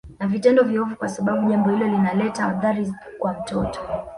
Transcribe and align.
na 0.19 0.27
vitendo 0.27 0.63
viovu 0.63 0.95
kwa 0.95 1.09
sababu 1.09 1.49
jambo 1.49 1.69
hilo 1.69 1.85
linaleta 1.87 2.45
athari 2.47 2.93
kwa 3.19 3.33
mtoto 3.33 3.79